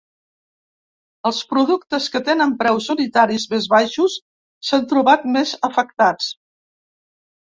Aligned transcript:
Els 1.29 1.41
productes 1.49 2.05
que 2.13 2.21
tenen 2.29 2.55
preus 2.61 2.87
unitaris 2.95 3.45
més 3.51 3.67
baixos 3.73 4.15
s’han 4.69 4.87
trobat 4.95 5.27
més 5.35 5.53
afectats. 5.71 6.31